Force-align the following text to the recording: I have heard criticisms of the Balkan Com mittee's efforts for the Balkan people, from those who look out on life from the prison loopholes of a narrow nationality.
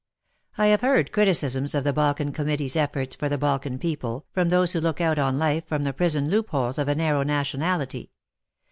I 0.57 0.65
have 0.69 0.81
heard 0.81 1.11
criticisms 1.11 1.75
of 1.75 1.83
the 1.83 1.93
Balkan 1.93 2.33
Com 2.33 2.47
mittee's 2.47 2.75
efforts 2.75 3.15
for 3.15 3.29
the 3.29 3.37
Balkan 3.37 3.77
people, 3.77 4.25
from 4.33 4.49
those 4.49 4.71
who 4.71 4.79
look 4.79 4.99
out 4.99 5.19
on 5.19 5.37
life 5.37 5.67
from 5.67 5.83
the 5.83 5.93
prison 5.93 6.27
loopholes 6.27 6.79
of 6.79 6.87
a 6.87 6.95
narrow 6.95 7.21
nationality. 7.21 8.09